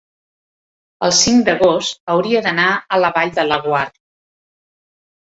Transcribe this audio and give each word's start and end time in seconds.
El 1.07 1.11
cinc 1.17 1.43
d'agost 1.49 1.99
hauria 2.13 2.41
d'anar 2.45 2.65
a 2.97 2.99
la 3.01 3.11
Vall 3.19 3.33
de 3.35 3.45
Laguar. 3.49 3.83